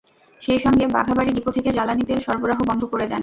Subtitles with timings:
[0.41, 3.19] সেই সঙ্গে বাঘাবাড়ী ডিপো থেকে জ্বালানি তেল সরবরাহ বন্ধ করে দেন।